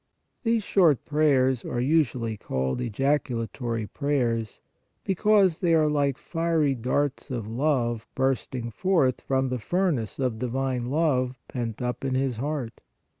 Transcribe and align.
These 0.41 0.63
short 0.63 1.05
prayers 1.05 1.63
are 1.63 1.79
usually 1.79 2.35
called 2.35 2.81
ejaculatory 2.81 3.85
prayers, 3.85 4.59
be 5.03 5.13
cause 5.13 5.59
they 5.59 5.75
are 5.75 5.87
like 5.91 6.17
fiery 6.17 6.73
darts 6.73 7.29
of 7.29 7.47
love 7.47 8.07
bursting 8.15 8.71
forth 8.71 9.21
from 9.21 9.49
the 9.49 9.59
furnace 9.59 10.17
of 10.17 10.39
divine 10.39 10.87
love 10.87 11.37
pent 11.47 11.83
up 11.83 12.03
in 12.03 12.15
his 12.15 12.37
heart. 12.37 12.81